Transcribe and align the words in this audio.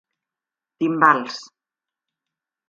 Timbals. 0.83 1.37